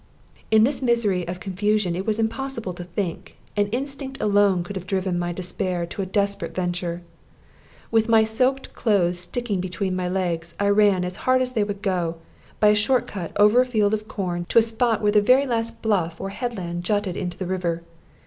[0.49, 4.87] In this misery of confusion it was impossible to think, and instinct alone could have
[4.87, 7.03] driven my despair to a desperate venture.
[7.91, 11.83] With my soaked clothes sticking between my legs, I ran as hard as they would
[11.83, 12.15] go,
[12.59, 15.45] by a short cut over a field of corn, to a spot where the very
[15.45, 17.83] last bluff or headland jutted into the river.